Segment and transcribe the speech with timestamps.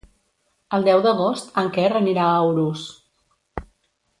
[0.77, 2.87] El deu d'agost en Quer anirà a Urús.